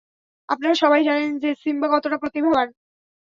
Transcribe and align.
আপনারা 0.49 0.75
সবাই 0.75 1.01
জানেন 1.03 1.31
যে 1.39 1.49
সিম্বা 1.63 1.87
কতটা 1.93 2.17
প্রতিভাবান। 2.17 2.67